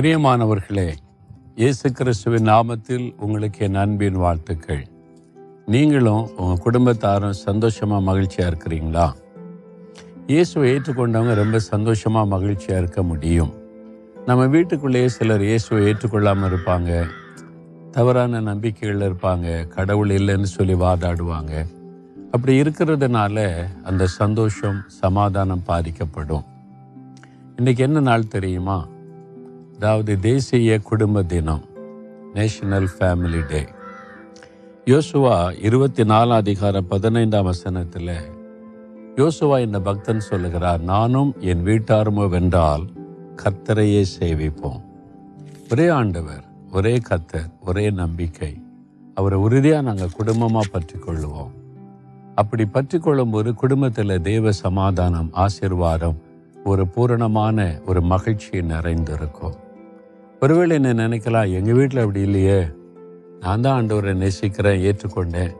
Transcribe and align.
பிரியமானவர்களே 0.00 0.92
இயேசு 1.54 1.92
கிறிஸ்துவின் 1.92 2.46
நாமத்தில் 2.46 3.14
உங்களுக்கு 3.20 3.64
என் 3.64 3.74
அன்பின் 3.74 4.14
வாழ்த்துக்கள். 4.14 4.86
நீங்களும் 5.66 6.36
உங்கள் 6.36 6.62
குடும்பத்தாரும் 6.64 7.30
சந்தோஷமாக 7.30 8.02
மகிழ்ச்சியாக 8.02 8.56
இருக்கிறீங்களா? 8.56 9.12
இயேசுவை 10.26 10.74
ஏற்றுக்கொண்டவங்க 10.74 11.34
ரொம்ப 11.34 11.58
சந்தோஷமாக 11.58 12.26
மகிழ்ச்சியாக 12.26 12.82
இருக்க 12.82 13.02
முடியும். 13.02 13.52
நம்ம 14.26 14.46
வீட்டுக்குள்ளேயே 14.46 15.08
சிலர் 15.08 15.42
இயேசுவை 15.42 15.86
ஏற்றுக்கொள்ளாமல் 15.86 16.52
இருப்பாங்க. 16.52 17.06
தவறான 17.90 18.40
நம்பிக்கைகள் 18.40 19.12
இருப்பாங்க. 19.12 19.68
கடவுள் 19.68 20.08
இல்லைன்னு 20.08 20.42
சொல்லி 20.42 20.74
வாதாடுவாங்க. 20.74 21.66
அப்படி 22.30 22.60
இருக்கிறதுனால 22.60 23.64
அந்த 23.82 24.06
சந்தோஷம் 24.06 24.82
சமாதானம் 24.86 25.62
பாதிக்கப்படும். 25.62 26.44
இன்றைக்கி 27.56 27.78
என்ன 27.78 28.00
நாள் 28.00 28.28
தெரியுமா? 28.28 28.86
அதாவது 29.84 30.12
தேசிய 30.20 30.76
குடும்ப 30.80 31.22
தினம் 31.22 31.64
நேஷனல் 32.34 32.86
ஃபேமிலி 32.92 33.40
டே 33.48 33.60
யோசுவா 34.86 35.34
இருபத்தி 35.58 36.02
நாலாம் 36.02 36.40
அதிகாரம் 36.42 36.86
பதினைந்தாம் 36.92 37.44
வசனத்தில் 37.44 38.12
யோசுவா 39.16 39.56
இந்த 39.60 39.78
பக்தன் 39.80 40.24
சொல்லுகிறார் 40.28 40.80
நானும் 40.80 41.32
என் 41.50 41.64
வீட்டாருமோ 41.66 42.24
வென்றால் 42.34 42.84
கத்தரையே 43.42 44.02
சேவிப்போம். 44.14 44.80
ஒரே 45.70 45.88
ஆண்டவர் 45.88 46.44
ஒரே 46.72 46.94
கத்தர் 47.08 47.50
ஒரே 47.60 47.90
நம்பிக்கை. 47.90 48.52
அவரை 49.14 49.38
உறுதியாக 49.38 49.86
நாங்கள் 49.88 50.16
குடும்பமாக 50.16 50.72
பற்றி 50.76 50.98
கொள்ளுவோம் 50.98 51.52
அப்படி 52.34 52.66
பற்றி 52.66 52.98
கொள்ளும்போது 52.98 53.54
குடும்பத்தில் 53.54 54.22
தேவ 54.22 54.52
சமாதானம் 54.52 55.30
ஆசிர்வாதம் 55.44 56.18
ஒரு 56.64 56.86
பூரணமான 56.86 57.58
ஒரு 57.86 58.02
மகிழ்ச்சி 58.02 58.62
நிறைந்திருக்கும். 58.62 59.58
ஒருவேளை 60.40 60.76
என்ன 60.76 61.08
நினைக்கலாம்? 61.08 61.52
எங்கள் 61.52 61.74
வீட்டில் 61.74 61.98
அப்படி 61.98 62.20
இல்லையே. 62.20 62.66
நான் 63.40 63.60
தான் 63.60 63.76
ஆண்டவரை 63.78 64.14
நேசிக்கிறேன் 64.14 64.80
ஏற்றுக்கொண்டேன். 64.80 65.52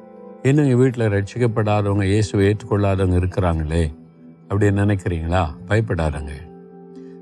இன்னும் 0.43 0.65
எங்கள் 0.65 0.77
வீட்டில் 0.77 1.13
ரட்சிக்கப்படாதவங்க 1.15 2.05
இயேசுவை 2.05 2.47
ஏற்றுக்கொள்ளாதவங்க 2.47 3.17
இருக்கிறாங்களே. 3.17 3.95
அப்படி 4.49 4.71
நினைக்கிறீங்களா? 4.71 5.55
பயப்படாதங்க. 5.69 6.33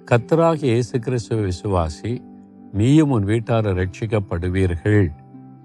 கத்தராகி 0.04 0.62
இயேசு 0.62 1.00
கிறிஸ்துவ 1.00 1.40
விசுவாசி 1.40 2.22
நீயும் 2.72 3.10
உன் 3.10 3.24
வீட்டாரை 3.24 3.72
ரட்சிக்கப்படுவீர்கள் 3.80 5.10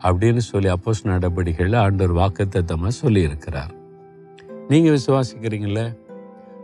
அப்படின்னு 0.04 0.38
சொல்லி 0.38 0.70
அப்போஸ் 0.70 1.06
நடபடிகளில் 1.06 1.76
ஆண்டவர் 1.76 2.18
வாக்குத்தத்தமாக 2.18 2.92
சொல்லியிருக்கிறார். 3.04 3.72
நீங்கள் 4.70 4.98
விசுவாசிக்கிறீங்களே? 4.98 5.98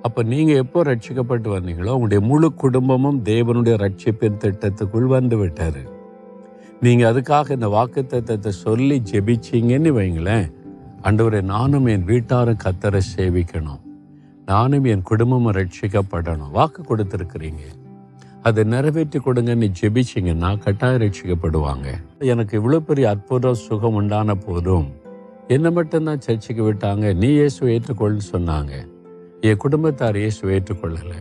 அப்போ 0.08 0.24
நீங்கள் 0.24 0.62
எப்போ 0.64 0.80
ரட்சிக்கப்பட்டு 0.84 1.50
வந்தீங்களோ 1.56 1.94
உங்களுடைய 1.96 2.22
முழு 2.30 2.48
குடும்பமும் 2.64 3.20
தேவனுடைய 3.32 3.76
ரட்சிப்பின் 3.86 4.42
திட்டத்துக்குள் 4.44 5.14
வந்து 5.18 5.38
விட்டார் 5.38 5.84
நீங்கள் 6.86 7.10
அதுக்காக 7.12 7.52
இந்த 7.52 7.68
வாக்கு 7.68 7.94
வாக்குத்தத்தத்தை 7.94 8.52
சொல்லி 8.66 8.96
ஜெபிச்சிங்கன்னு 9.12 9.92
வைங்களேன் 9.98 10.48
அண்டவரை 11.08 11.42
நானும் 11.42 11.86
என் 11.86 12.06
வீட்டாரும் 12.10 12.60
கத்தரை 12.64 13.02
சேவிக்கணும். 13.16 13.82
நானும் 14.46 14.86
என் 14.86 15.04
குடும்பமும் 15.10 15.56
ரட்சிக்கப்படணும். 15.58 16.52
வாக்கு 16.58 16.82
கொடுத்துருக்குறீங்க. 16.90 17.64
அதை 18.48 18.64
நிறைவேற்றி 18.64 19.20
கொடுங்கன்னு 19.20 19.68
ஜெபிச்சிங்கன்னா 19.80 20.50
கட்டாயம் 20.66 21.02
ரட்சிக்கப்படுவாங்க. 21.04 21.88
எனக்கு 22.32 22.54
இவ்வளோ 22.60 22.80
பெரிய 22.90 23.10
அற்புதம் 23.10 23.62
சுகம் 23.66 23.98
உண்டான 24.02 24.36
போதும் 24.36 24.88
என்னை 25.48 25.72
மட்டும்தான் 25.72 26.24
சர்ச்சைக்கு 26.28 26.64
விட்டாங்க 26.70 27.14
நீ 27.22 27.30
இயேசு 27.40 27.62
ஏற்றுக்கொள்னு 27.76 28.26
சொன்னாங்க. 28.34 28.74
என் 29.48 29.58
குடும்பத்தார் 29.58 30.18
இயேசு 30.18 30.42
ஏற்றுக்கொள்ளலை. 30.48 31.18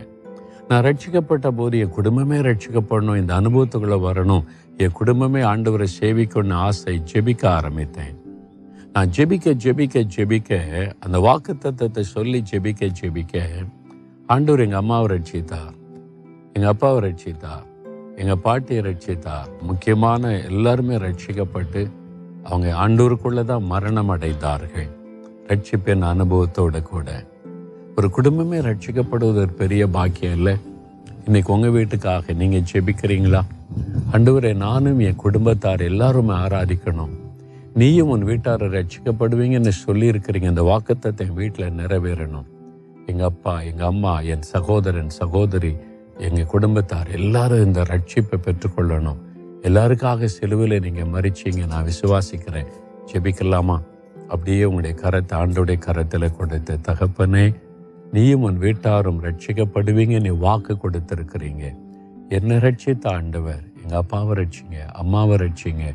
நான் 0.67 0.83
ரட்சிக்கப்பட்ட 0.83 1.47
போது 1.47 1.79
என் 1.79 1.89
குடும்பமே 1.89 2.37
ரட்சிக்கப்படணும் 2.37 3.17
இந்த 3.17 3.33
அனுபவத்துக்குள்ளே 3.39 3.97
வரணும். 4.09 4.43
என் 4.77 4.91
குடும்பமே 4.91 5.41
ஆண்டவரை 5.41 5.87
சேவிக்கணும்னு 5.99 6.53
ஆசை 6.53 7.01
ஜெபிக்க 7.13 7.45
ஆரம்பித்தேன். 7.45 8.15
நான் 8.93 9.09
ஜெபிக்க 9.09 9.55
ஜெபிக்க 9.63 10.05
ஜெபிக்க 10.15 10.59
அந்த 10.99 11.19
வாக்கு 11.19 11.57
தத்துவத்தை 11.57 12.03
சொல்லி 12.03 12.43
ஜெபிக்க 12.51 12.89
ஜெபிக்க 13.01 13.43
ஆண்டவர் 14.27 14.59
எங்கள் 14.59 14.79
அம்மாவை 14.79 15.17
ரட்சித்தார். 15.17 15.75
எங்கள் 16.53 16.71
அப்பாவை 16.71 16.99
ரட்சித்தார். 17.09 17.67
எங்கள் 18.15 18.41
பாட்டியை 18.41 18.83
ரட்சித்தார். 18.83 19.51
முக்கியமான 19.61 20.39
எல்லாருமே 20.39 20.95
ரட்சிக்கப்பட்டு 20.95 21.91
அவங்க 22.43 22.87
ஆண்டூருக்குள்ளே 22.87 23.45
தான் 23.45 23.63
மரணம் 23.63 24.09
அடைந்தார்கள். 24.09 24.89
ரட்சிப்பின் 25.47 26.09
அனுபவத்தோட 26.13 26.81
கூட. 26.81 27.31
ஒரு 27.95 28.09
குடும்பமே 28.09 28.57
ரட்சிக்கப்படுவது 28.57 29.39
ஒரு 29.43 29.49
பெரிய 29.49 29.87
பாக்கியம் 29.87 30.35
இல்லை. 30.35 30.53
இன்னைக்கு 31.25 31.53
உங்கள் 31.53 31.71
வீட்டுக்காக 31.71 32.33
நீங்கள் 32.33 32.63
ஜெபிக்கிறீங்களா? 32.71 33.41
அண்டுவரை 34.11 34.55
நானும் 34.55 34.99
என் 34.99 35.15
குடும்பத்தார் 35.15 35.81
எல்லாருமே 35.81 36.33
ஆராதிக்கணும். 36.33 37.13
நீயும் 37.73 38.09
உன் 38.09 38.25
வீட்டாரை 38.25 38.67
ரட்சிக்கப்படுவீங்கன்னு 38.77 39.71
சொல்லியிருக்கிறீங்க. 39.87 40.49
இந்த 40.53 40.61
வாக்குத்தத்தை 40.61 41.19
என் 41.19 41.33
வீட்டில் 41.33 41.77
நிறைவேறணும். 41.77 42.47
எங்கள் 43.05 43.25
அப்பா 43.25 43.61
எங்கள் 43.61 43.87
அம்மா 43.87 44.19
என் 44.19 44.41
சகோதரன் 44.41 45.09
சகோதரி 45.09 45.75
எங்கள் 46.17 46.45
குடும்பத்தார் 46.45 47.11
எல்லாரும் 47.11 47.65
இந்த 47.65 47.81
ரட்சிப்பை 47.81 48.39
பெற்றுக்கொள்ளணும் 48.45 49.21
எல்லாருக்காக 49.61 50.25
செலுவில் 50.25 50.79
நீங்கள் 50.79 51.11
மறிச்சீங்க 51.15 51.67
நான் 51.67 51.87
விசுவாசிக்கிறேன். 51.91 52.71
ஜெபிக்கலாமா? 53.11 53.77
அப்படியே 54.27 54.63
உங்களுடைய 54.63 54.95
கரத்தை 55.03 55.35
ஆண்டோடைய 55.41 55.77
கரத்தில் 55.77 56.35
கொடுத்த 56.37 56.77
தகப்பனே 56.87 57.45
நீயும் 58.13 58.41
உன் 58.41 58.57
வீட்டாரும் 58.57 59.19
ரட்சிக்கப்படுவீங்க 59.23 60.19
நீ 60.21 60.29
வாக்கு 60.29 60.73
கொடுத்துருக்கிறீங்க. 60.73 61.63
என்ன 62.29 62.55
ரட்சித்த 62.55 63.05
ஆண்டவர் 63.07 63.63
எங்கள் 63.81 63.99
அப்பாவை 63.99 64.33
ரட்சிங்க 64.39 64.77
அம்மாவை 64.91 65.35
ரட்சிங்க 65.35 65.85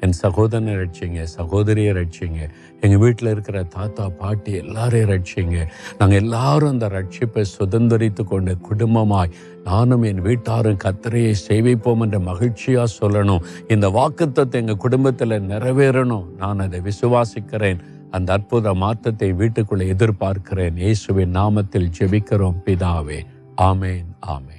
என் 0.00 0.12
சகோதரனை 0.12 0.74
ரட்சிங்க 0.74 1.22
சகோதரியை 1.22 1.92
ரட்சிங்க 1.92 2.40
எங்கள் 2.80 2.98
வீட்டில் 2.98 3.30
இருக்கிற 3.30 3.62
தாத்தா 3.62 4.08
பாட்டி 4.08 4.52
எல்லாரையும் 4.52 5.10
ரட்சிங்க 5.10 5.56
நாங்கள் 5.98 6.18
எல்லாரும் 6.18 6.68
அந்த 6.68 6.88
ரட்சிப்பை 6.88 7.44
சுதந்திரித்து 7.58 8.24
கொண்டு 8.24 8.56
குடும்பமாய் 8.68 9.34
நானும் 9.64 10.02
என் 10.02 10.22
வீட்டாரும் 10.22 10.82
கத்தரையை 10.84 11.34
சேவிப்போம் 11.48 12.00
என்ற 12.00 12.18
மகிழ்ச்சியாக 12.18 12.92
சொல்லணும். 13.00 13.44
இந்த 13.68 13.88
வாக்குத்தத்தை 13.88 14.52
எங்கள் 14.52 14.82
குடும்பத்தில் 14.86 15.36
நிறைவேறணும். 15.52 16.26
நான் 16.36 16.58
அதை 16.58 16.80
விசுவாசிக்கிறேன். 16.80 17.80
அந்த 18.10 18.32
அற்புத 18.32 18.74
மாற்றத்தை 18.74 19.32
வீட்டுக்குள்ளே 19.32 19.92
எதிர்பார்க்கிறேன். 19.92 20.76
இயேசுவின் 20.76 21.34
நாமத்தில் 21.34 21.92
ஜெபிக்கிறோம். 21.98 22.60
பிதாவே 22.64 23.20
ஆமேன் 23.56 24.08
ஆமேன். 24.26 24.57